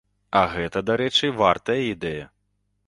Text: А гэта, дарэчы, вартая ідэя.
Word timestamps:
А 0.39 0.41
гэта, 0.53 0.83
дарэчы, 0.89 1.31
вартая 1.43 1.81
ідэя. 1.93 2.25